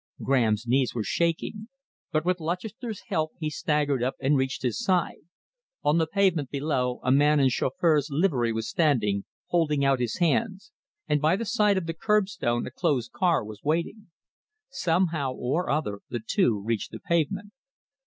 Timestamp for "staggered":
3.51-4.01